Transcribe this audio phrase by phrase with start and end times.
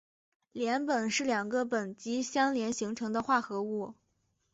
[0.51, 3.93] 联苯是两个苯基相连形成的化合物。